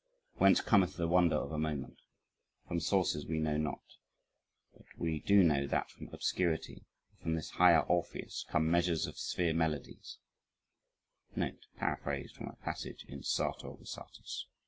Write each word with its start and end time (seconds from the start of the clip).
Whence 0.37 0.61
cometh 0.61 0.97
the 0.97 1.07
wonder 1.07 1.35
of 1.35 1.51
a 1.51 1.59
moment? 1.59 1.99
From 2.67 2.79
sources 2.79 3.27
we 3.27 3.37
know 3.39 3.57
not. 3.57 3.83
But 4.73 4.87
we 4.97 5.19
do 5.19 5.43
know 5.43 5.67
that 5.67 5.91
from 5.91 6.07
obscurity, 6.11 6.85
and 7.13 7.21
from 7.21 7.35
this 7.35 7.51
higher 7.51 7.81
Orpheus 7.81 8.43
come 8.49 8.71
measures 8.71 9.05
of 9.05 9.19
sphere 9.19 9.53
melodies 9.53 10.17
[note: 11.35 11.67
Paraphrased 11.77 12.35
from 12.35 12.47
a 12.47 12.55
passage 12.55 13.05
in 13.09 13.21
Sartor 13.21 13.69
Resartus. 13.73 14.47